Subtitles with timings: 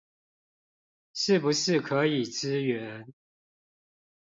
[1.13, 3.07] 是不是可以支援